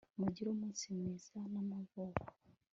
mugire 0.19 0.49
umunsi 0.51 0.83
mwiza 0.95 1.31
w'amavuko 1.53 2.25